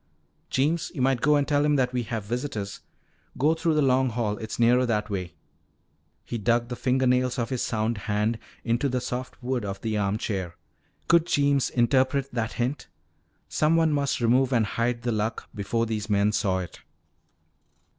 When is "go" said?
1.21-1.35, 3.37-3.53